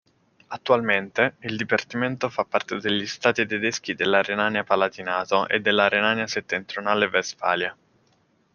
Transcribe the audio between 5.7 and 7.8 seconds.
Renania Settentrionale-Vestfalia.